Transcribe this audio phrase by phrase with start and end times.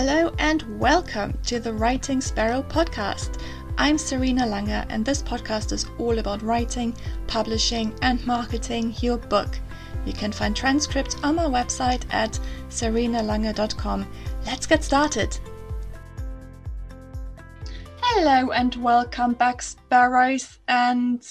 [0.00, 3.42] Hello and welcome to the Writing Sparrow podcast.
[3.78, 6.94] I'm Serena Langer, and this podcast is all about writing,
[7.26, 9.58] publishing, and marketing your book.
[10.06, 12.38] You can find transcripts on my website at
[12.68, 14.06] serenalanger.com.
[14.46, 15.36] Let's get started.
[18.00, 21.26] Hello and welcome back, Sparrows and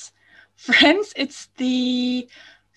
[0.57, 1.13] friends.
[1.15, 2.27] It's the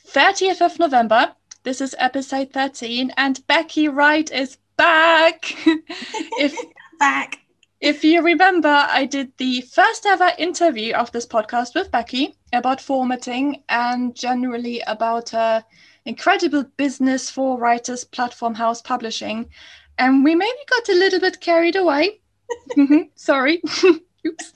[0.07, 1.35] 30th of November.
[1.65, 5.55] This is episode 13, and Becky Wright is back.
[5.67, 6.57] if
[6.99, 7.41] back.
[7.81, 12.81] If you remember, I did the first ever interview of this podcast with Becky about
[12.81, 15.61] formatting and generally about uh,
[16.07, 19.51] incredible business for writers, platform house publishing.
[19.99, 22.21] And we maybe got a little bit carried away.
[22.77, 23.63] Mm-hmm, sorry.
[24.27, 24.53] Oops.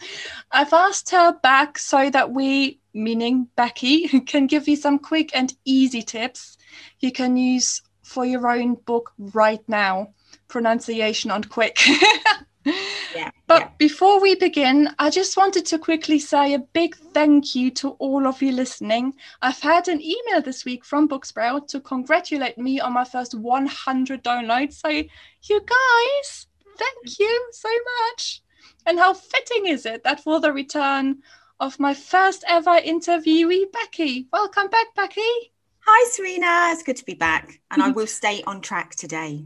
[0.53, 5.55] I've asked her back so that we, meaning Becky, can give you some quick and
[5.65, 6.57] easy tips
[7.01, 7.83] you can use
[8.15, 10.15] for your own book right now.
[10.47, 11.81] Pronunciation on quick.
[12.65, 13.71] yeah, but yeah.
[13.77, 18.27] before we begin, I just wanted to quickly say a big thank you to all
[18.27, 19.15] of you listening.
[19.43, 24.23] I've had an email this week from Buzzsprout to congratulate me on my first 100
[24.23, 24.75] downloads.
[24.75, 26.47] So, you guys,
[26.79, 27.69] thank you so
[28.09, 28.43] much.
[28.87, 31.23] And how fitting is it that for the return
[31.59, 34.29] of my first ever interviewee, Becky?
[34.33, 35.54] Welcome back, Becky.
[35.87, 36.71] Hi, Serena.
[36.73, 39.45] It's good to be back, and I will stay on track today.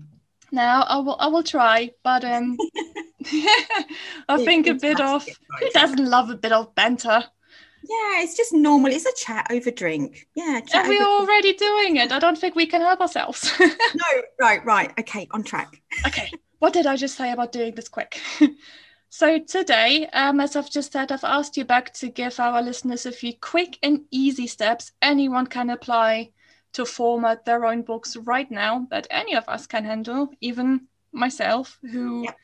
[0.53, 1.17] Now I will.
[1.19, 2.57] I will try, but um,
[4.29, 7.25] I think a bit of who doesn't love a bit of banter.
[7.83, 8.93] Yeah, it's just normal.
[8.93, 10.27] It's a chat over drink.
[10.35, 12.13] Yeah, chat and we're already doing it.
[12.13, 13.53] I don't think we can help ourselves.
[13.61, 14.93] no, right, right.
[14.99, 15.83] Okay, on track.
[16.07, 16.31] okay,
[16.61, 18.21] what did I just say about doing this quick?
[19.11, 23.07] So today, um, as I've just said, I've asked you back to give our listeners
[23.07, 26.33] a few quick and easy steps anyone can apply
[26.73, 31.79] to format their own books right now that any of us can handle, even myself,
[31.91, 32.37] who Yep.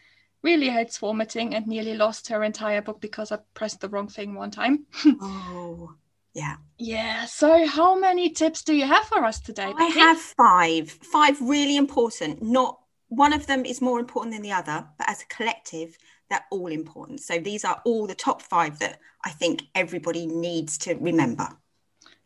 [0.42, 4.34] really hates formatting and nearly lost her entire book because I pressed the wrong thing
[4.34, 4.86] one time.
[5.20, 5.94] Oh,
[6.34, 6.56] yeah.
[6.78, 7.26] yeah.
[7.26, 9.72] So, how many tips do you have for us today?
[9.76, 10.00] I Becky?
[10.00, 10.90] have five.
[10.90, 12.42] Five really important.
[12.42, 15.96] Not one of them is more important than the other, but as a collective,
[16.34, 17.20] they're all important.
[17.20, 21.48] So these are all the top five that I think everybody needs to remember.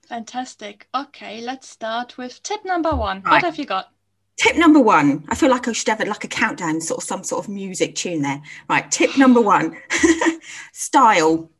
[0.08, 0.88] Fantastic.
[0.94, 3.20] Okay, let's start with tip number one.
[3.20, 3.92] What have you got?
[4.38, 5.24] Tip number one.
[5.28, 7.94] I feel like I should have like a countdown, sort of some sort of music
[7.94, 8.41] tune there.
[8.70, 8.91] Right.
[8.91, 9.76] Tip number one:
[10.72, 11.50] style.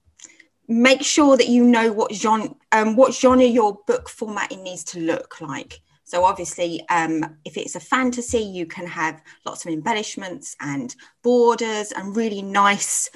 [0.71, 5.01] Make sure that you know what genre, um, what genre your book formatting needs to
[5.01, 5.81] look like.
[6.09, 11.93] So obviously, um, if it's a fantasy, you can have lots of embellishments and borders
[11.93, 13.11] and really nice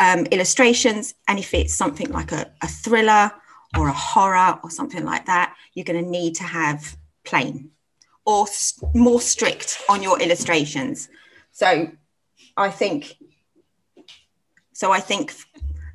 [0.00, 1.14] um, illustrations.
[1.28, 3.30] And if it's something like a, a thriller
[3.78, 7.70] or a horror or something like that, you're going to need to have plain
[8.26, 11.08] or s- more strict on your illustrations.
[11.52, 11.92] So
[12.56, 13.18] I think
[14.72, 15.32] so I think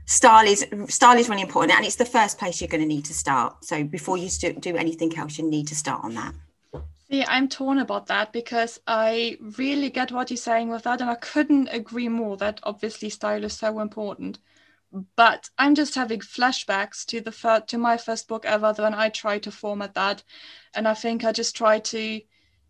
[0.08, 3.06] style is style is really important and it's the first place you're going to need
[3.06, 3.64] to start.
[3.64, 4.30] So before you
[4.60, 6.34] do anything else you need to start on that.
[7.10, 11.10] See, I'm torn about that because I really get what you're saying with that, and
[11.10, 14.40] I couldn't agree more that obviously style is so important.
[15.16, 19.44] But I'm just having flashbacks to the to my first book ever when I tried
[19.44, 20.24] to format that,
[20.74, 22.22] and I think I just tried to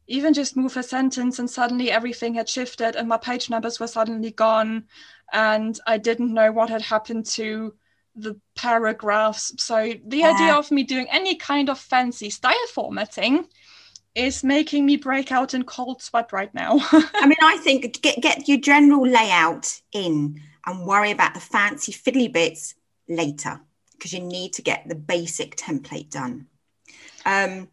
[0.07, 3.87] even just move a sentence, and suddenly everything had shifted, and my page numbers were
[3.87, 4.85] suddenly gone,
[5.33, 7.73] and I didn't know what had happened to
[8.15, 9.53] the paragraphs.
[9.57, 13.47] So the idea of me doing any kind of fancy style formatting
[14.15, 16.79] is making me break out in cold sweat right now.
[16.91, 21.91] I mean I think get get your general layout in and worry about the fancy
[21.91, 22.73] fiddly bits
[23.07, 23.61] later
[23.91, 26.47] because you need to get the basic template done.
[27.25, 27.69] Um,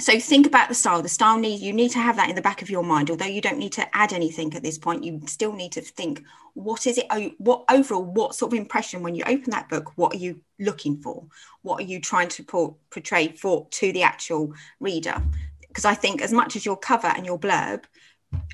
[0.00, 1.02] so think about the style.
[1.02, 3.10] The style needs you need to have that in the back of your mind.
[3.10, 6.22] Although you don't need to add anything at this point, you still need to think
[6.54, 7.06] what is it?
[7.10, 8.04] o- What overall?
[8.04, 9.92] What sort of impression when you open that book?
[9.96, 11.26] What are you looking for?
[11.62, 15.22] What are you trying to por- portray for to the actual reader?
[15.68, 17.84] Because I think as much as your cover and your blurb,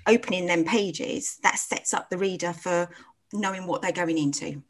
[0.07, 2.89] opening them pages that sets up the reader for
[3.33, 4.63] knowing what they're going into.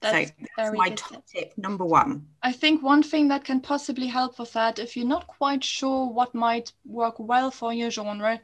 [0.00, 2.26] That's so that's my top tip number one.
[2.42, 6.06] I think one thing that can possibly help with that, if you're not quite sure
[6.06, 8.40] what might work well for your genre,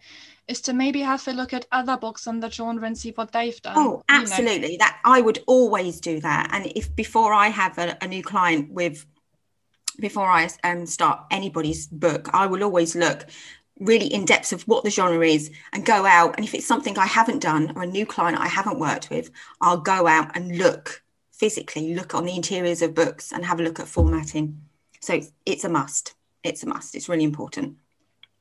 [0.49, 3.33] is to maybe have a look at other books in the genre and see what
[3.33, 3.75] they've done.
[3.77, 4.23] Oh, you know.
[4.23, 4.77] absolutely.
[4.79, 6.49] That I would always do that.
[6.53, 9.07] And if before I have a, a new client with,
[9.99, 13.27] before I um, start anybody's book, I will always look
[13.79, 16.37] really in depth of what the genre is and go out.
[16.37, 19.31] And if it's something I haven't done or a new client I haven't worked with,
[19.61, 21.03] I'll go out and look
[21.41, 24.63] physically, look on the interiors of books and have a look at formatting.
[25.01, 26.15] So it's, it's a must.
[26.45, 26.95] It's a must.
[26.95, 27.79] It's really important.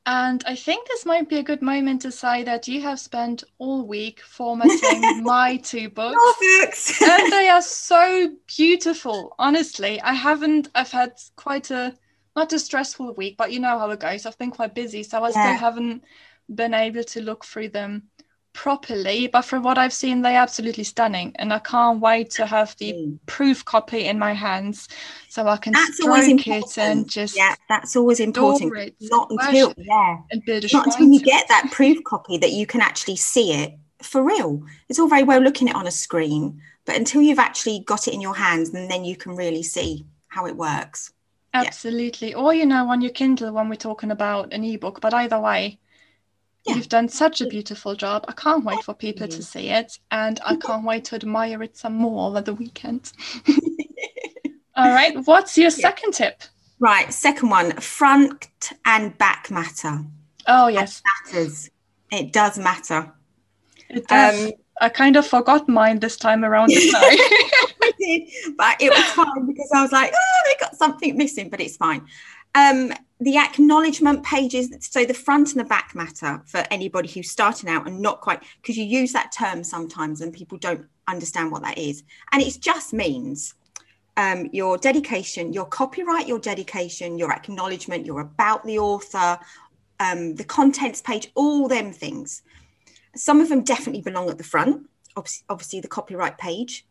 [0.06, 3.44] And I think this might be a good moment to say that you have spent
[3.58, 6.20] all week formatting my two books.
[6.60, 7.02] Books.
[7.02, 9.34] and they are so beautiful.
[9.38, 11.96] Honestly, I haven't, I've had quite a,
[12.36, 14.26] not a stressful week, but you know how it goes.
[14.26, 15.02] I've been quite busy.
[15.02, 15.36] So I Yeah.
[15.38, 16.04] still haven't
[16.54, 18.10] been able to look through them
[18.52, 19.26] properly.
[19.26, 21.32] But from what I've seen, they're absolutely stunning.
[21.36, 24.88] And I can't wait to have the proof copy in my hands
[25.28, 28.76] so I can That's always stroke it and just yeah, that's always important.
[28.76, 30.42] it, Not until yeah, and
[30.72, 34.62] not until you get that proof copy that you can actually see it for real.
[34.88, 38.08] It's all very well looking at it on a screen, but until you've actually got
[38.08, 41.12] it in your hands, and then you can really see how it works.
[41.54, 41.64] Yeah.
[41.66, 42.34] Absolutely.
[42.34, 45.00] Or, you know, on your Kindle when we're talking about an ebook.
[45.00, 45.78] But either way,
[46.66, 46.74] Yeah.
[46.74, 48.24] you've done such a beautiful job.
[48.28, 49.98] I can't wait for people to see it.
[50.10, 53.12] And I can't wait to admire it some more over the weekend.
[54.76, 55.16] All right.
[55.26, 56.42] What's your second tip?
[56.78, 58.48] Right, second one, front
[58.86, 60.02] and back matter.
[60.46, 61.02] Oh, yes.
[61.26, 61.68] Matters.
[62.10, 63.12] It does matter.
[63.90, 64.46] It does.
[64.46, 66.68] Um, I kind of forgot mine this time around.
[66.68, 67.62] didn't I?
[67.82, 71.50] I did, but it was fine because I was like, oh, they got something missing,
[71.50, 72.06] but it's fine.
[72.54, 77.68] Um, the acknowledgement pages, so the front and the back matter for anybody who's starting
[77.68, 81.62] out and not quite, because you use that term sometimes and people don't understand what
[81.62, 82.02] that is.
[82.32, 83.54] And it just means
[84.16, 89.38] um, your dedication, your copyright, your dedication, your acknowledgement, your about the author,
[89.98, 92.42] um, the contents page, all them things.
[93.14, 96.86] Some of them definitely belong at the front, obviously, obviously the copyright page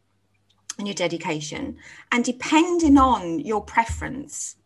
[0.77, 1.77] and your dedication.
[2.11, 4.57] And depending on your preference,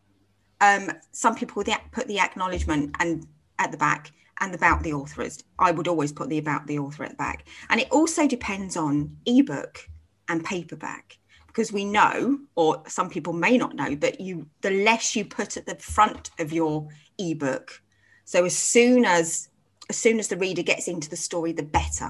[0.64, 3.28] um, some people put the acknowledgement and
[3.60, 5.28] at the back and about the author.
[5.60, 7.48] I would always put the about the author at the back.
[7.70, 9.88] And it also depends on ebook
[10.28, 11.18] and paperback
[11.48, 15.56] because we know, or some people may not know, that you the less you put
[15.56, 16.88] at the front of your
[17.20, 17.82] ebook,
[18.26, 19.50] so as soon as
[19.90, 22.10] as soon as the reader gets into the story, the better.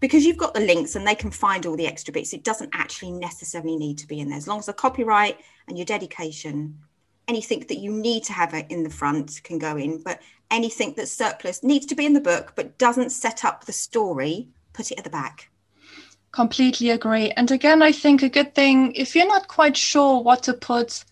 [0.00, 2.32] Because you've got the links and they can find all the extra bits.
[2.32, 4.38] It doesn't actually necessarily need to be in there.
[4.38, 6.78] As long as the copyright and your dedication,
[7.28, 10.20] anything that you need to have it in the front can go in, but
[10.50, 14.48] anything that's surplus needs to be in the book but doesn't set up the story,
[14.72, 15.50] put it at the back.
[16.32, 17.30] Completely agree.
[17.32, 21.04] And again, I think a good thing, if you're not quite sure what to put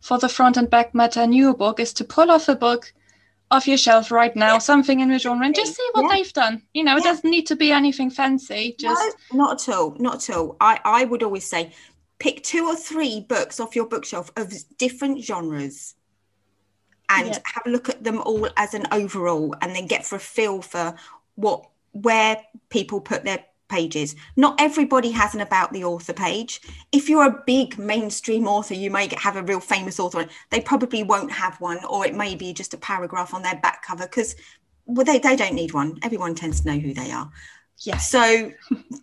[0.00, 2.92] for the front and back matter in your book, is to pull off a book
[3.50, 6.08] off your shelf right now, something in the genre, and just see what Yeah.
[6.16, 6.62] they've done.
[6.72, 7.12] You know, it Yeah.
[7.12, 8.74] doesn't need to be anything fancy.
[8.78, 9.96] Just no, not at all.
[10.00, 10.56] Not at all.
[10.60, 11.72] I, I would always say
[12.24, 15.94] pick two or three books off your bookshelf of different genres
[17.10, 20.18] and have a look at them all as an overall and then get for a
[20.18, 20.94] feel for
[21.34, 22.40] what where
[22.70, 24.16] people put their pages.
[24.36, 26.62] Not everybody has an about the author page.
[26.92, 30.26] If you're a big mainstream author, you may have a real famous author.
[30.48, 33.84] They probably won't have one, or it may be just a paragraph on their back
[33.84, 34.34] cover because
[34.86, 35.98] well, they, they don't need one.
[36.02, 37.30] Everyone tends to know who they are.
[37.80, 38.10] Yes.
[38.10, 38.52] So,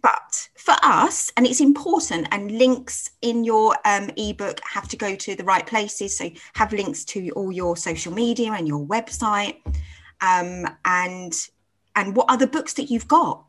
[0.01, 5.15] but for us, and it's important, and links in your um, ebook have to go
[5.15, 6.18] to the right places.
[6.18, 9.57] So, have links to all your social media and your website,
[10.21, 11.33] um, and
[11.95, 13.45] and what other books that you've got.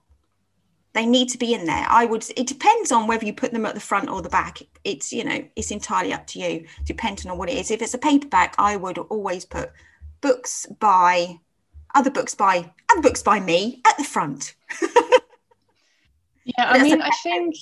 [0.95, 1.87] They need to be in there.
[1.89, 2.27] I would.
[2.37, 4.59] It depends on whether you put them at the front or the back.
[4.85, 7.71] It's you know, it's entirely up to you, depending on what it is.
[7.71, 9.73] If it's a paperback, I would always put
[10.21, 11.41] books by
[11.95, 14.55] other books by other books by me at the front.
[16.45, 17.55] Yeah, I mean, I think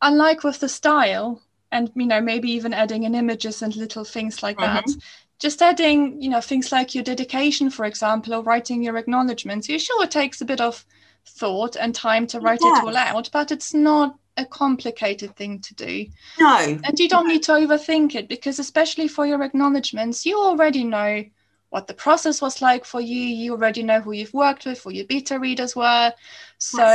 [0.00, 4.42] unlike with the style, and you know, maybe even adding in images and little things
[4.42, 4.98] like that, mm-hmm.
[5.38, 9.68] just adding, you know, things like your dedication, for example, or writing your acknowledgements.
[9.68, 10.84] You sure it takes a bit of
[11.26, 15.74] thought and time to write it all out, but it's not a complicated thing to
[15.74, 16.06] do.
[16.40, 20.84] No, And you don't need to overthink it because, especially for your acknowledgements, you already
[20.84, 21.24] know
[21.70, 23.20] what the process was like for you.
[23.20, 26.12] You already know who you've worked with, who your beta readers were.
[26.58, 26.86] So,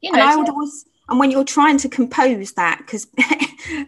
[0.00, 3.06] you and know, I would always, and when you're trying to compose that, because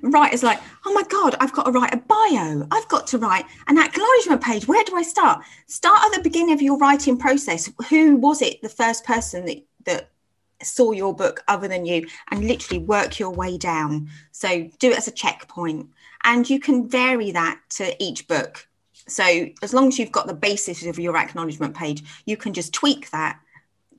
[0.02, 2.66] writers like, oh my God, I've got to write a bio.
[2.70, 4.68] I've got to write an acknowledgement page.
[4.68, 5.42] Where do I start?
[5.66, 7.70] Start at the beginning of your writing process.
[7.88, 10.10] Who was it, the first person that, that
[10.62, 14.08] saw your book other than you, and literally work your way down.
[14.32, 15.88] So do it as a checkpoint.
[16.25, 18.67] And you can vary that to each book.
[19.10, 22.72] So as long as you've got the basis of your acknowledgement page, you can just
[22.72, 23.38] tweak that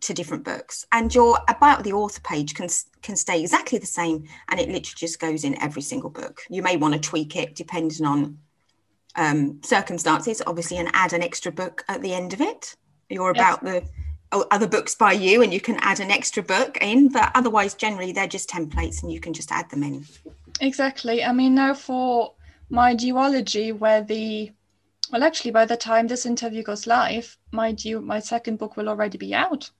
[0.01, 2.69] to different books and your about the author page can
[3.01, 6.63] can stay exactly the same and it literally just goes in every single book you
[6.63, 8.37] may want to tweak it depending on
[9.17, 12.77] um, circumstances obviously and add an extra book at the end of it
[13.09, 13.41] you're Yes.
[13.41, 13.83] about the
[14.31, 17.73] oh, other books by you and you can add an extra book in but otherwise
[17.73, 20.05] generally they're just templates and you can just add them in
[20.59, 21.23] Exactly.
[21.23, 22.33] I mean, now for
[22.69, 24.51] my duology, where the
[25.11, 28.89] Well, actually, by the time this interview goes live, mind you, my second book will
[28.89, 29.71] already be out.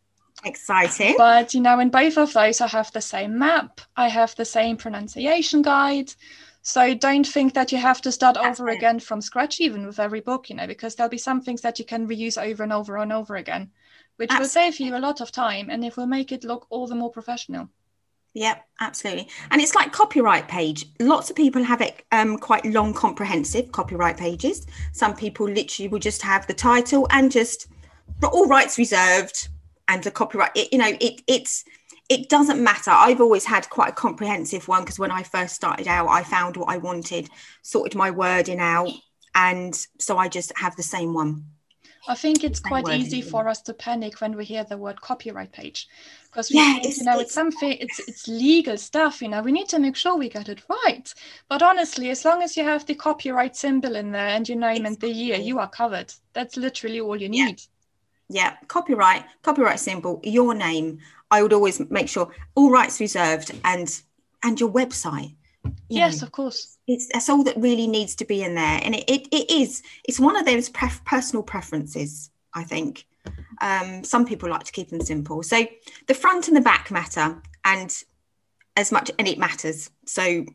[0.44, 1.16] Exciting.
[1.18, 4.46] But you know, in both of those, I have the same map, I have the
[4.46, 6.14] same pronunciation guide.
[6.62, 10.20] So don't think that you have to start over again from scratch, even with every
[10.20, 12.98] book, you know, because there'll be some things that you can reuse over and over
[12.98, 13.72] and over again,
[14.18, 16.86] which will save you a lot of time and it will make it look all
[16.86, 17.70] the more professional.
[18.36, 19.28] Yep, absolutely.
[19.52, 20.86] And it's like copyright page.
[21.00, 24.68] Lots of people have it um, quite long, comprehensive copyright pages.
[24.94, 27.68] Some people literally will just have the title and just
[28.24, 29.50] all rights reserved
[29.88, 30.52] and the copyright.
[30.56, 31.66] It, you know, it it's
[32.08, 32.92] it doesn't matter.
[32.92, 36.58] I've always had quite a comprehensive one because when I first started out, I found
[36.58, 37.30] what I wanted,
[37.62, 38.90] sorted my wording out,
[39.36, 41.46] and so I just have the same one.
[42.08, 45.52] I think it's quite easy for us to panic when we hear the word copyright
[45.52, 45.88] page
[46.26, 49.52] because yeah, think, you know it's, it's something it's it's legal stuff you know we
[49.52, 51.14] need to make sure we get it right
[51.50, 54.86] but honestly as long as you have the copyright symbol in there and your name
[54.86, 54.88] exactly.
[54.88, 57.62] and the year you are covered that's literally all you need
[58.30, 58.44] yeah.
[58.44, 61.00] yeah copyright copyright symbol your name
[61.32, 64.02] I would always make sure all rights reserved and
[64.44, 65.36] and your website.
[65.90, 66.78] Yes, know, of course.
[66.88, 69.82] It's that's all that really needs to be in there, and it it, it is.
[70.06, 72.30] It's one of those pref- personal preferences.
[72.54, 73.06] I think
[73.62, 75.44] um, some people like to keep them simple.
[75.44, 75.66] So
[76.08, 77.96] the front and the back matter, and
[78.78, 79.90] as much and it matters.
[80.06, 80.46] So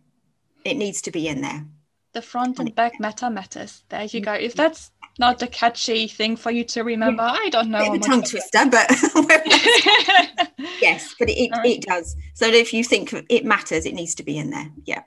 [0.64, 1.64] it needs to be in there.
[2.12, 3.83] The front and back matter matters.
[3.88, 4.33] There you go.
[4.33, 7.23] If that's not a catchy thing for you to remember.
[7.23, 7.93] I don't know.
[7.93, 8.88] A tongue twister, but
[10.81, 11.67] yes, but it, right.
[11.67, 12.17] it does.
[12.35, 14.71] So if you think it matters, it needs to be in there.
[14.85, 15.03] Yeah.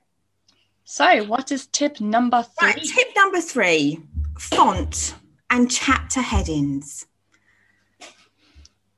[0.89, 2.69] So, what is tip number three?
[2.69, 3.99] Right, tip number three
[4.39, 5.15] font
[5.49, 7.05] and chapter headings.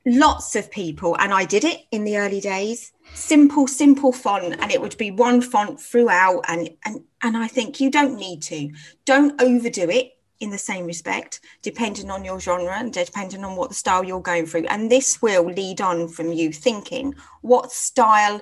[0.06, 4.72] Lots of people, and I did it in the early days, simple, simple font, and
[4.72, 6.46] it would be one font throughout.
[6.48, 8.72] And, and, and I think you don't need to.
[9.06, 13.70] Don't overdo it in the same respect, depending on your genre and depending on what
[13.70, 14.68] the style you're going through.
[14.68, 18.42] And this will lead on from you thinking what style,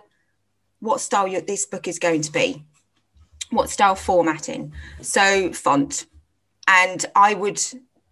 [0.82, 2.66] what style this book is going to be,
[3.52, 4.74] what style formatting.
[5.02, 6.06] So font,
[6.68, 7.62] and I would.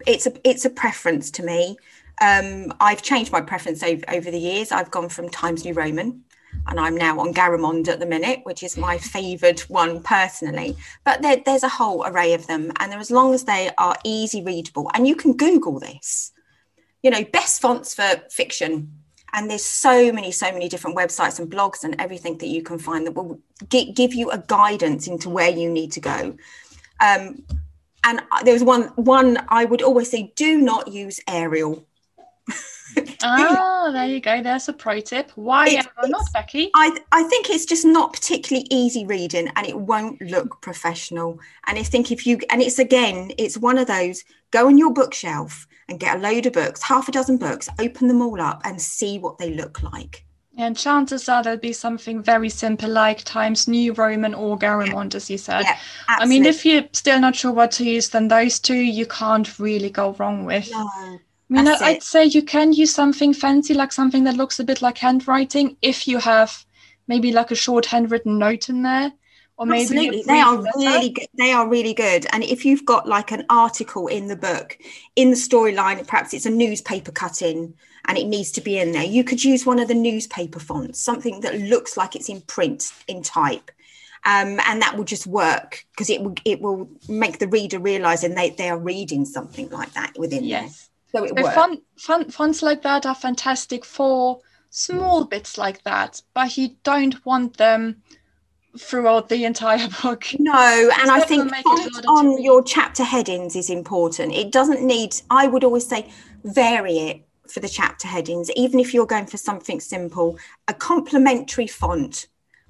[0.06, 1.78] It's a it's a preference to me.
[2.22, 4.72] Um, I've changed my preference over, over the years.
[4.72, 6.24] I've gone from Times New Roman
[6.68, 10.76] and I'm now on Garamond at the minute, which is my favoured one personally.
[11.04, 14.42] But there, there's a whole array of them, and as long as they are easy
[14.42, 16.32] readable, and you can Google this,
[17.04, 18.92] you know, best fonts for fiction.
[19.36, 22.80] And there's so many, so many different websites and blogs and everything that you can
[22.80, 23.40] find that will
[23.70, 26.38] g- give you a guidance into where you need to go.
[27.02, 27.44] Um,
[28.06, 31.86] and there was one, one I would always say: do not use Arial
[33.24, 34.42] oh, there you go.
[34.42, 35.32] There's a pro tip.
[35.36, 36.72] Why it, not, Becky?
[36.76, 41.40] I, I think it's just not particularly easy reading and it won't look professional.
[41.68, 44.94] And I think if you, and it's again, it's one of those go on your
[44.94, 48.62] bookshelf and get a load of books, half a dozen books, open them all up
[48.64, 50.26] and see what they look like.
[50.58, 55.30] And chances are there'll be something very simple like Times New Roman or Garamond, as
[55.30, 55.64] you said.
[55.64, 55.78] Yeah,
[56.08, 59.60] I mean, if you're still not sure what to use, then those two you can't
[59.60, 60.72] really go wrong with.
[60.72, 61.20] No.
[61.50, 64.82] I mean, I'd say you can use something fancy, like something that looks a bit
[64.82, 66.66] like handwriting, if you have
[67.08, 69.14] maybe like a short handwritten note in there.
[69.58, 70.78] Or maybe Absolutely, they are letter.
[70.78, 71.28] really good.
[71.38, 72.26] They are really good.
[72.34, 74.78] And if you've got like an article in the book,
[75.16, 77.74] in the storyline, perhaps it's a newspaper cutting
[78.08, 81.00] and it needs to be in there, you could use one of the newspaper fonts,
[81.00, 83.72] something that looks like it's in print in type.
[84.26, 88.24] Um, and that will just work because it will it will make the reader realize
[88.24, 90.90] and they, they are reading something like that within yes.
[91.20, 96.22] So it so fun, fun, fonts like that are fantastic for small bits like that,
[96.34, 98.02] but you don't want them
[98.78, 100.26] throughout the entire book.
[100.38, 101.52] No, and I think
[102.08, 104.34] on your chapter headings is important.
[104.34, 106.12] It doesn't need, I would always say,
[106.44, 111.68] vary it for the chapter headings, even if you're going for something simple, a complementary
[111.68, 112.28] font,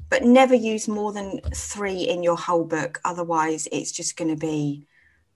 [0.09, 2.99] but never use more than three in your whole book.
[3.03, 4.85] Otherwise, it's just going to be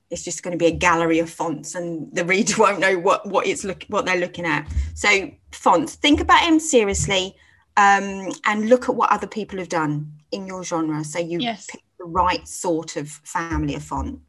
[0.09, 3.25] it's just going to be a gallery of fonts and the reader won't know what
[3.27, 4.67] what it's look what they're looking at.
[4.95, 5.95] So fonts.
[5.95, 7.35] Think about them seriously
[7.77, 11.03] um, and look at what other people have done in your genre.
[11.03, 11.67] So you yes.
[11.69, 14.19] pick the right sort of family of font.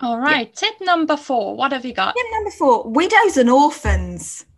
[0.00, 0.70] All right yeah.
[0.70, 1.56] tip number four.
[1.56, 2.14] What have you got?
[2.14, 4.44] Tip number four widows and orphans.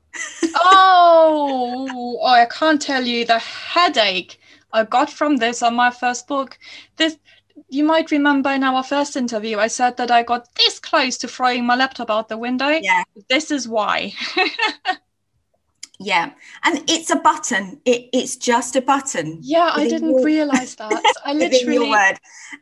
[0.58, 4.40] Oh, oh i can't tell you the headache
[4.72, 6.58] I got from this on my first book.
[6.96, 7.16] This
[7.68, 11.28] you might remember in our first interview, I said that I got this close to
[11.28, 12.68] throwing my laptop out the window.
[12.68, 13.02] Yeah.
[13.28, 14.12] This is why.
[15.98, 16.32] yeah.
[16.64, 17.80] And it's a button.
[17.84, 19.38] It, it's just a button.
[19.42, 20.24] Yeah, I didn't your...
[20.24, 21.02] realize that.
[21.24, 21.90] I literally.
[21.90, 22.18] word.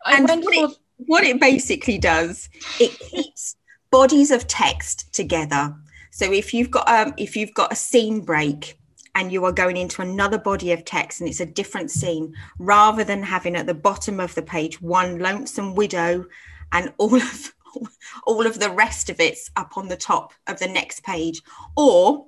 [0.06, 0.68] I went for.
[0.96, 2.48] what it basically does,
[2.80, 3.56] it keeps
[3.90, 5.74] bodies of text together.
[6.10, 8.78] So if you've got um, if you've got a scene break
[9.14, 13.04] and you are going into another body of text and it's a different scene, rather
[13.04, 16.26] than having at the bottom of the page one lonesome widow
[16.72, 17.54] and all of
[18.26, 21.42] all of the rest of it's up on the top of the next page,
[21.76, 22.26] or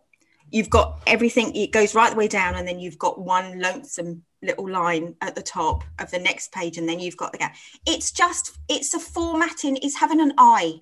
[0.50, 4.23] you've got everything it goes right the way down and then you've got one lonesome
[4.43, 7.55] little line at the top of the next page and then you've got the gap.
[7.85, 10.81] It's just it's a formatting it's having an eye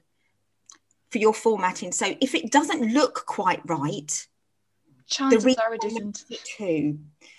[1.11, 1.93] for your formatting.
[1.93, 4.27] So if it doesn't look quite right
[5.15, 6.25] chances the are isn't
[6.57, 6.99] too.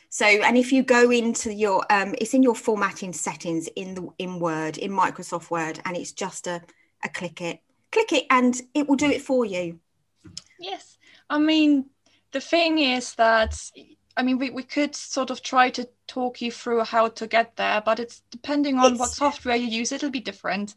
[0.09, 4.07] So and if you go into your um it's in your formatting settings in the
[4.17, 6.61] in word in microsoft word and it's just a,
[7.03, 7.59] a click it.
[7.91, 9.79] Click it and it will do it for you.
[10.59, 10.97] Yes.
[11.29, 11.85] I mean
[12.31, 13.57] the thing is that
[14.17, 17.55] I mean, we, we could sort of try to talk you through how to get
[17.57, 20.75] there, but it's depending on it's, what software you use, it'll be different.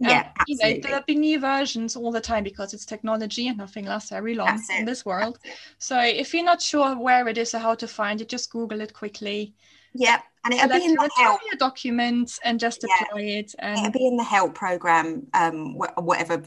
[0.00, 3.84] Yeah, you know, there'll be new versions all the time because it's technology and nothing
[3.84, 5.38] lasts very long in this world.
[5.78, 8.80] So if you're not sure where it is or how to find it, just Google
[8.80, 9.54] it quickly.
[9.94, 13.38] Yeah, and it'll be in the help document and just apply yeah.
[13.38, 13.54] it.
[13.60, 16.42] And it'll be in the help program, um, wh- whatever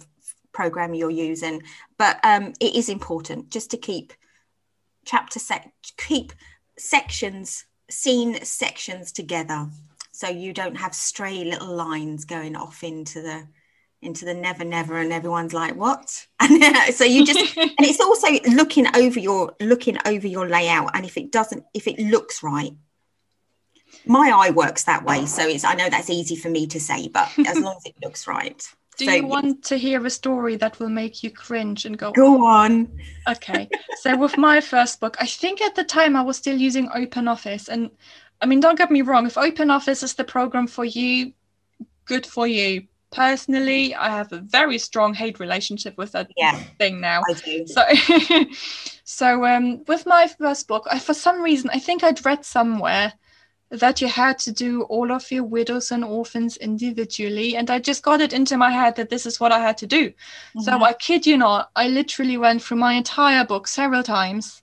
[0.51, 1.61] program you're using.
[1.97, 4.13] But um, it is important just to keep
[5.05, 6.33] chapter sec keep
[6.77, 9.67] sections scene sections together
[10.11, 13.47] so you don't have stray little lines going off into the
[14.03, 16.27] into the never never and everyone's like what?
[16.39, 21.05] And so you just and it's also looking over your looking over your layout and
[21.05, 22.73] if it doesn't if it looks right
[24.05, 25.25] my eye works that way.
[25.25, 27.95] So it's i know that's easy for me to say but as long as it
[28.03, 31.85] looks right do so, you want to hear a story that will make you cringe
[31.85, 32.89] and go go on.
[33.27, 33.69] Okay.
[34.01, 37.27] So with my first book i think at the time i was still using open
[37.27, 37.89] office and
[38.41, 41.33] i mean don't get me wrong if open office is the program for you
[42.05, 42.87] good for you.
[43.11, 47.21] Personally i have a very strong hate relationship with that yeah, thing now.
[47.29, 47.65] I do.
[47.67, 47.83] so
[49.03, 53.13] so um with my first book I, for some reason i think i'd read somewhere
[53.79, 57.55] that you had to do all of your widows and orphans individually.
[57.55, 59.87] And I just got it into my head that this is what I had to
[59.87, 60.09] do.
[60.09, 60.61] Mm-hmm.
[60.61, 64.61] So I kid you not, I literally went through my entire book several times,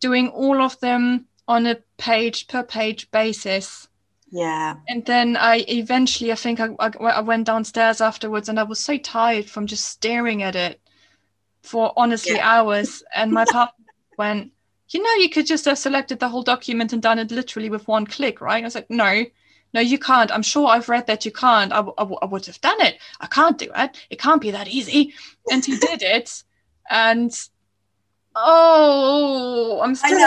[0.00, 3.88] doing all of them on a page per page basis.
[4.30, 4.76] Yeah.
[4.88, 8.80] And then I eventually, I think I, I, I went downstairs afterwards and I was
[8.80, 10.80] so tired from just staring at it
[11.62, 12.60] for honestly yeah.
[12.60, 13.02] hours.
[13.14, 13.84] And my partner
[14.16, 14.52] went,
[14.90, 17.86] you know, you could just have selected the whole document and done it literally with
[17.88, 18.62] one click, right?
[18.62, 19.24] I was like, no,
[19.72, 20.32] no, you can't.
[20.32, 21.72] I'm sure I've read that you can't.
[21.72, 22.98] I, w- I, w- I would have done it.
[23.20, 24.06] I can't do it.
[24.10, 25.14] It can't be that easy.
[25.50, 26.42] And he did it.
[26.90, 27.32] And
[28.34, 30.18] oh, I'm still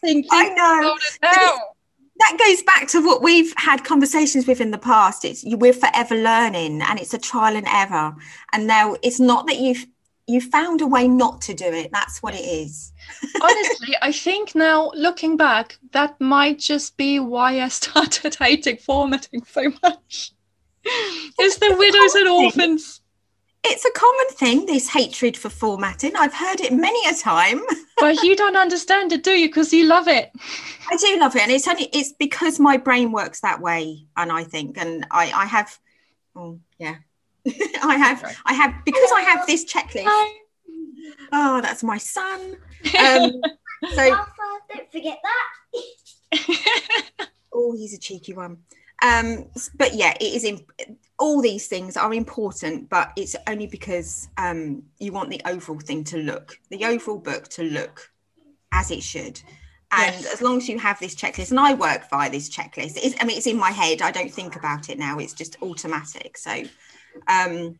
[0.00, 0.96] thinking I know.
[1.22, 1.58] now.
[2.18, 5.22] That goes back to what we've had conversations with in the past.
[5.26, 8.16] It's we're forever learning, and it's a trial and error.
[8.54, 9.86] And now it's not that you've
[10.26, 11.90] you found a way not to do it.
[11.92, 12.92] That's what it is.
[13.40, 19.44] Honestly, I think now looking back, that might just be why I started hating formatting
[19.44, 20.32] so much.
[20.84, 23.00] It's the widows and orphans.
[23.64, 26.14] It's a common thing, this hatred for formatting.
[26.14, 27.60] I've heard it many a time.
[27.98, 29.48] but you don't understand it, do you?
[29.48, 30.30] Because you love it.
[30.88, 31.42] I do love it.
[31.42, 34.06] And it's only it's because my brain works that way.
[34.16, 35.76] And I think, and I, I have
[36.36, 36.96] oh yeah.
[37.82, 40.04] I have I have because I have this checklist.
[41.32, 42.56] Oh, that's my son.
[42.86, 43.40] Um,
[43.94, 47.28] so don't forget that.
[47.52, 48.58] oh, he's a cheeky one.
[49.02, 50.64] Um, but yeah, it is in
[51.18, 56.04] all these things are important, but it's only because um, you want the overall thing
[56.04, 58.10] to look, the overall book to look
[58.72, 59.40] as it should.
[59.96, 60.34] And yes.
[60.34, 63.36] as long as you have this checklist, and I work via this checklist, I mean,
[63.36, 64.02] it's in my head.
[64.02, 65.18] I don't think about it now.
[65.18, 66.36] It's just automatic.
[66.36, 66.64] So,
[67.28, 67.78] um,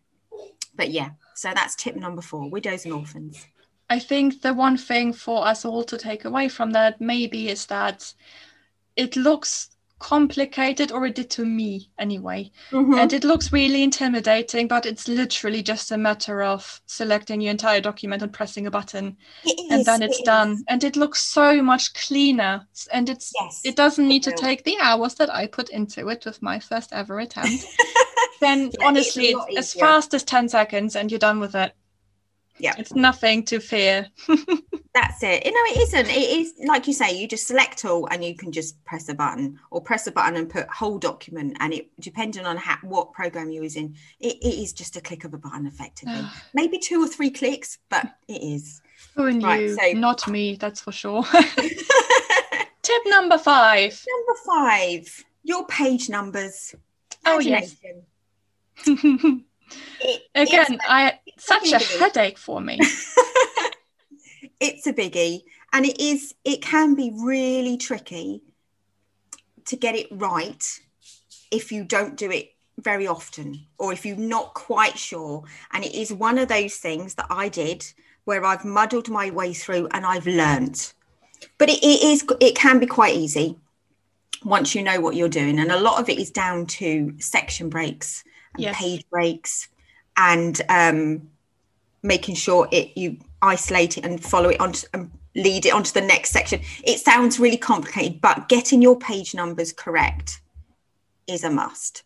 [0.75, 3.47] but yeah, so that's tip number four: widows and orphans.
[3.91, 7.67] I think the one thing for us all to take away from that maybe is
[7.67, 8.13] that
[8.97, 12.51] it looks complicated, or it did to me anyway.
[12.71, 12.95] Mm-hmm.
[12.95, 17.81] And it looks really intimidating, but it's literally just a matter of selecting your entire
[17.81, 19.17] document and pressing a button,
[19.71, 20.53] and then it's it done.
[20.53, 20.65] Is.
[20.69, 22.67] And it looks so much cleaner.
[22.93, 26.25] And it's yes, it doesn't need to take the hours that I put into it
[26.25, 27.65] with my first ever attempt.
[28.41, 31.75] then yeah, honestly, it's as fast as 10 seconds and you're done with it
[32.59, 32.75] yeah.
[32.79, 34.07] It's nothing to fear.
[34.95, 35.45] That's it.
[35.45, 36.07] You know it isn't.
[36.09, 39.15] It is like you say you just select all and you can just press a
[39.15, 43.13] button or press a button and put whole document and it depending on how, what
[43.13, 46.15] program you're using it, it is just a click of a button effectively.
[46.17, 46.43] Ah.
[46.55, 48.81] Maybe two or three clicks but it is.
[49.17, 49.77] Who and right, you?
[49.77, 51.25] so, not me that's for sure.
[52.83, 54.03] Tip number five.
[54.09, 56.75] Number five your page numbers.
[57.27, 57.77] Oh yes.
[60.01, 62.81] It- Again, I it's such a headache for me.
[64.61, 68.43] it's a biggie and it is it can be really tricky
[69.67, 70.81] to get it right
[71.51, 75.95] if you don't do it very often or if you're not quite sure and it
[75.95, 77.85] is one of those things that i did
[78.25, 80.95] where i've muddled my way through and i've learnt
[81.59, 83.57] but it, it is it can be quite easy
[84.45, 87.69] once you know what you're doing and a lot of it is down to section
[87.69, 88.77] breaks and Yes.
[88.77, 89.69] page breaks
[90.17, 91.29] and um,
[92.03, 95.93] making sure it you isolate it and follow it on to, and lead it onto
[95.93, 96.61] the next section.
[96.85, 100.41] It sounds really complicated but getting your page numbers correct
[101.27, 102.03] is a must.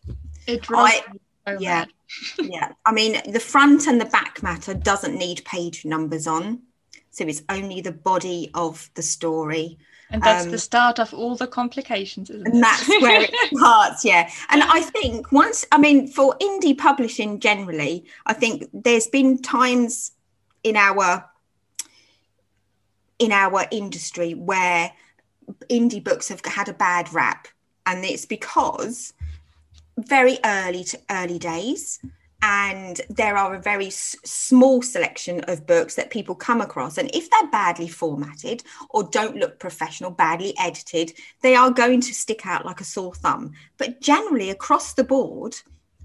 [0.47, 1.85] It drives I- so yeah.
[2.39, 2.73] yeah.
[2.85, 6.61] I mean the front and the back matter doesn't need page numbers on.
[7.09, 9.77] So it's only the body of the story
[10.11, 12.53] And that's Um, the start of all the complications, isn't it?
[12.53, 14.29] and that's where it starts yeah.
[14.49, 20.11] And i think once i mean for indie publishing generally i think there's been times
[20.63, 21.25] in our
[23.19, 24.91] in our industry where
[25.69, 27.47] indie books have had a bad rap.
[27.85, 29.13] And it's because
[29.97, 31.99] very early to early days
[32.41, 36.97] and there are a very s- small selection of books that people come across.
[36.97, 42.13] And if they're badly formatted or don't look professional badly edited they are going to
[42.13, 43.51] stick out like a sore thumb.
[43.77, 45.55] But generally across the board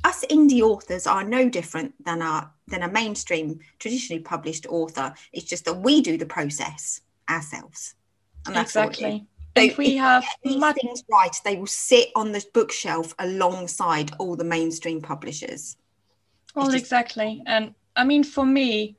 [0.05, 5.15] us indie authors are no different than our than a mainstream traditionally published author.
[5.33, 7.95] It's just that we do the process ourselves.
[8.45, 8.99] And that's all it is.
[8.99, 9.27] exactly.
[9.57, 13.15] So And we if have these much things right they will sit on the bookshelf
[13.19, 15.77] alongside all the mainstream publishers
[16.57, 17.43] Well, just- exactly.
[17.47, 18.97] And I mean, for me,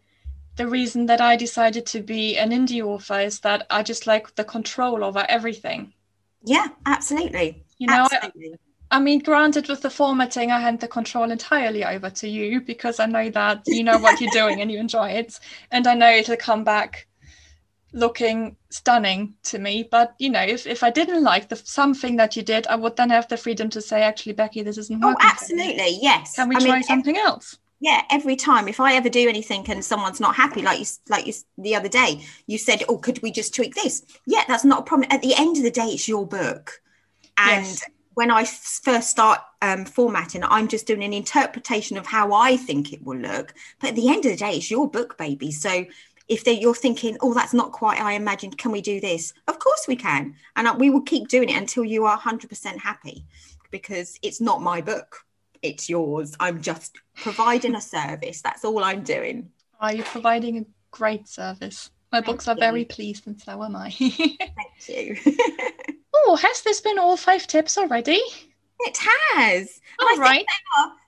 [0.56, 4.36] the reason that I decided to be an indie author is that I just like
[4.36, 5.94] the control over everything.
[6.44, 8.32] yeah absolutely You know, I,
[8.90, 13.00] I mean, granted, with the formatting, I hand the control entirely over to you because
[13.00, 15.40] I know that you know what you're doing and you enjoy it.
[15.72, 17.07] And I know it'll come back
[17.94, 19.88] looking stunning to me.
[19.90, 22.96] But, you know, if, if I didn't like the something that you did, I would
[22.96, 25.26] then have the freedom to say, actually, Becky, this isn't oh working.
[25.26, 25.32] me.
[25.32, 27.58] absolutely yes Can we I try mean, something else?
[27.80, 31.28] yeah every time if i ever do anything and someone's not happy like you like
[31.28, 34.80] you the other day you said oh could we just tweak this yeah that's not
[34.80, 36.82] a problem at the end of the day it's your book
[37.38, 37.84] and Yes.
[38.16, 42.94] when i first start um, formatting i'm just doing an interpretation of how i think
[42.94, 45.86] it will look but at the end of the day it's your book baby so
[46.28, 49.60] if they, you're thinking oh that's not quite i imagined can we do this of
[49.60, 53.26] course we can and we will keep doing it until you are 100% happy
[53.72, 55.26] because it's not my book
[55.62, 56.36] it's yours.
[56.40, 58.42] I'm just providing a service.
[58.42, 59.50] That's all I'm doing.
[59.74, 61.92] Oh, are you providing a great service?
[62.12, 62.60] My Thank books are you.
[62.60, 63.90] very pleased, and so am I.
[64.00, 64.38] Thank
[64.88, 65.18] you.
[66.14, 68.22] oh, has this been all five tips already?
[68.80, 69.80] It has.
[70.00, 70.46] All I think right.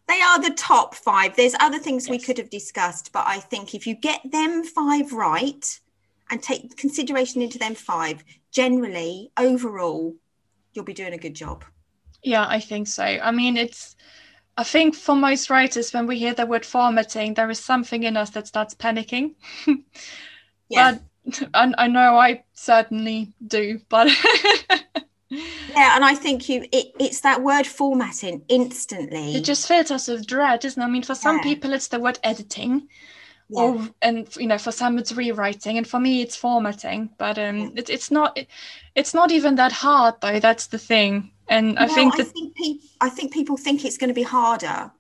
[0.08, 1.36] They are the top five.
[1.36, 5.14] There's other things we could have discussed, but I think if you get them five
[5.14, 5.80] right
[6.32, 10.16] and take consideration into them five, generally, overall,
[10.74, 11.64] you'll be doing a good job.
[12.24, 13.04] Yeah, I think so.
[13.04, 13.96] I mean, it's.
[14.58, 18.18] I think for most writers, when we hear the word formatting, there is something in
[18.18, 19.36] us that starts panicking.
[20.70, 20.98] Yeah.
[21.26, 23.82] But I, I know I certainly do.
[23.90, 24.10] But
[25.80, 29.36] yeah, and I think you it, it's that word formatting instantly.
[29.36, 30.86] it just fills us with dread, isn't it?
[30.86, 31.44] I mean, for some Yeah.
[31.44, 32.88] people, it's the word editing.
[33.52, 33.62] Yeah.
[33.62, 37.74] or and you know for some it's rewriting and for me it's formatting but um
[37.76, 38.48] it, it's not it,
[38.94, 42.56] it's not even that hard though that's the thing and i No, think I think
[42.56, 44.92] pe- I think people think it's going to be harder.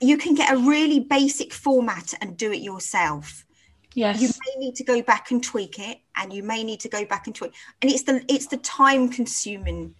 [0.00, 3.44] You can get a really basic format and do it yourself.
[3.94, 6.88] yes You may need to go back and tweak it, and you may need to
[6.88, 7.52] go back and tweak.
[7.80, 9.94] And it's the it's the time consuming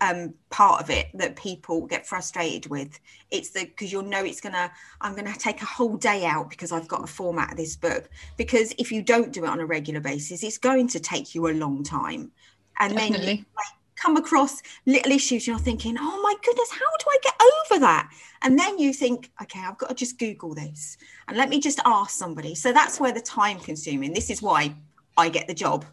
[0.00, 2.98] um, part of it that people get frustrated with.
[3.30, 6.72] It's the because you'll know it's gonna I'm gonna take a whole day out because
[6.72, 8.08] I've got a format of this book.
[8.36, 11.48] Because if you don't do it on a regular basis, it's going to take you
[11.48, 12.30] a long time.
[12.78, 13.46] And then you definitely
[14.00, 17.34] come across little issues you're thinking oh my goodness how do i get
[17.70, 18.08] over that
[18.42, 20.96] and then you think okay i've got to just google this
[21.28, 24.74] and let me just ask somebody so that's where the time consuming this is why
[25.18, 25.84] i get the job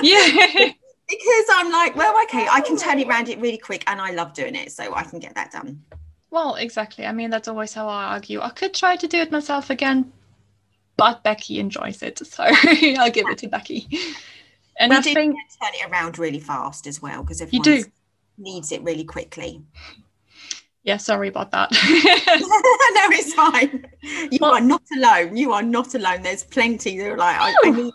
[0.00, 0.70] yeah
[1.08, 4.10] because i'm like well okay i can turn it around it really quick and i
[4.10, 5.82] love doing it so i can get that done.
[6.30, 7.06] Well exactly.
[7.06, 8.40] I mean that's always how i argue.
[8.40, 10.12] I could try to do it myself again
[10.96, 12.42] but becky enjoys it so
[12.98, 13.86] i'll give it to becky.
[14.78, 17.22] And we i do think turn it around really fast as well?
[17.22, 17.84] Because if You do.
[18.36, 19.62] needs it really quickly.
[20.82, 21.70] Yeah sorry about that.
[22.96, 23.86] No it's fine.
[24.02, 25.36] You Well- are not alone.
[25.36, 26.22] You are not alone.
[26.22, 27.94] There's plenty that are like I, I need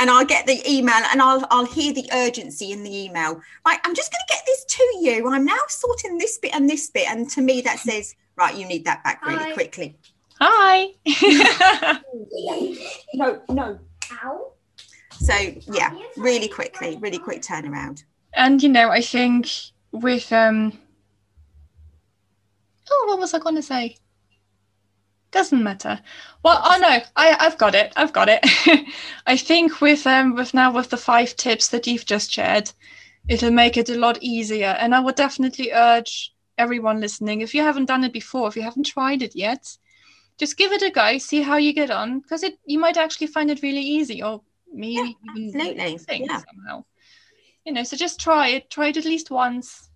[0.00, 3.40] and I'll get the email and I'll I'll hear the urgency in the email.
[3.66, 5.28] Right, I'm just going to get this to you.
[5.28, 8.66] I'm now sorting this bit and this bit, and to me that says Right, you
[8.66, 9.52] need that back really Hi.
[9.52, 9.96] quickly.
[10.40, 10.88] Hi.
[13.14, 13.78] No, no.
[14.22, 14.52] Ow.
[15.12, 15.34] So
[15.72, 18.04] yeah, really quickly, really quick turnaround.
[18.34, 19.48] and you know, I think
[19.92, 20.78] with um
[22.90, 23.96] Oh, what was I gonna say?
[25.36, 26.00] Doesn't matter.
[26.42, 27.92] Well, oh no, I I've got it.
[27.94, 28.40] I've got it.
[29.26, 32.72] I think with um with now with the five tips that you've just shared,
[33.28, 34.74] it'll make it a lot easier.
[34.80, 38.62] And I would definitely urge everyone listening, if you haven't done it before, if you
[38.62, 39.76] haven't tried it yet,
[40.38, 43.26] just give it a go, see how you get on, because it you might actually
[43.26, 44.40] find it really easy, or
[44.72, 46.24] maybe even absolutely.
[46.24, 46.40] Yeah.
[46.48, 46.84] somehow.
[47.66, 48.70] You know, so just try it.
[48.70, 49.90] Try it at least once.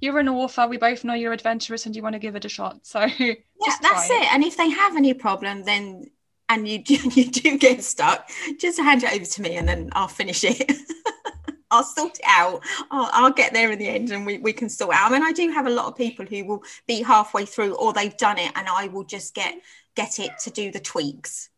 [0.00, 0.66] You're an author.
[0.66, 2.86] We both know you're adventurous and you want to give it a shot.
[2.86, 3.34] So Yeah,
[3.64, 4.32] just that's try it.
[4.32, 6.10] And if they have any problem, then
[6.48, 9.90] and you do, you do get stuck, just hand it over to me and then
[9.92, 10.70] I'll finish it.
[11.70, 12.64] I'll sort it out.
[12.90, 15.10] I'll, I'll get there in the end and we, we can sort out.
[15.10, 17.92] I mean, I do have a lot of people who will be halfway through or
[17.92, 19.54] they've done it and I will just get
[19.94, 21.50] get it to do the tweaks.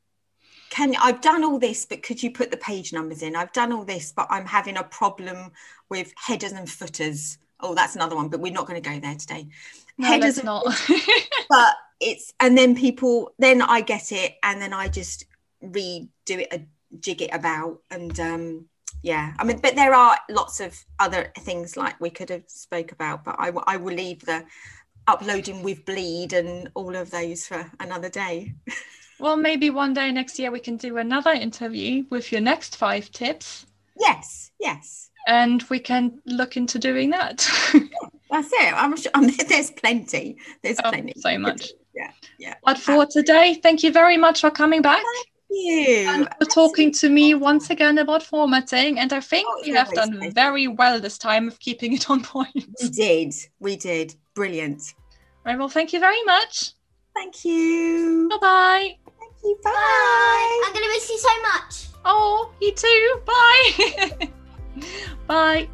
[0.71, 3.37] Can I've done all this, but could you put the page numbers in?
[3.37, 5.53] I've done all this, but I'm having a problem
[5.89, 7.39] with headers and footers.
[7.63, 9.47] Oh, that's another one, but we're not going to go there today.
[9.99, 10.65] No, Headers not.
[11.49, 15.25] but it's and then people then i get it and then i just
[15.65, 16.61] redo it a
[16.99, 18.67] jig it about and um
[19.03, 22.93] yeah i mean but there are lots of other things like we could have spoke
[22.93, 24.45] about but i, w- I will leave the
[25.07, 28.53] uploading with bleed and all of those for another day
[29.19, 33.09] well, maybe one day next year we can do another interview with your next five
[33.13, 33.67] tips
[34.03, 37.39] yes yes and we can look into doing that.
[38.31, 41.71] that's it i'm sure I'm, there's plenty there's Oh, plenty so much.
[41.95, 46.29] yeah yeah but for today, thank you very much for coming back Thank you and
[46.39, 48.99] for talking to me once again about formatting.
[48.99, 50.33] And I think Oh, we have done nice.
[50.33, 52.65] very well this time of keeping it on point.
[52.81, 54.95] we did we did brilliant
[55.45, 56.73] Right, well, thank you very much.
[57.15, 58.89] thank you Bye bye.
[59.21, 59.71] thank you Bye.
[59.71, 60.63] bye.
[60.67, 61.92] I'm gonna miss you so much.
[62.05, 63.21] Oh, you too.
[63.25, 64.29] Bye.
[65.27, 65.69] Bye.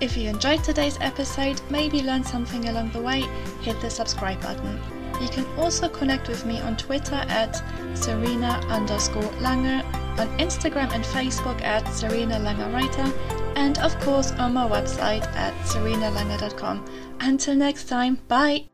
[0.00, 3.22] If you enjoyed today's episode, maybe learned something along the way,
[3.62, 4.80] hit the subscribe button.
[5.20, 7.62] You can also connect with me on Twitter at
[7.96, 9.84] Serena underscore Langer,
[10.18, 13.12] on Instagram and Facebook at Serena Langer Writer,
[13.56, 16.84] and of course on my website at serenalanger.com.
[17.20, 18.73] Until next time, bye!